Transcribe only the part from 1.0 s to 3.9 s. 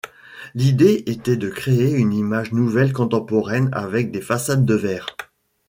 était de créer une image nouvelle, contemporaine